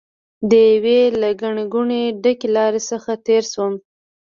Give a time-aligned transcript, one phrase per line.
[0.49, 3.73] د یوې له ګڼې ګوڼې ډکې لارې څخه تېر شوم.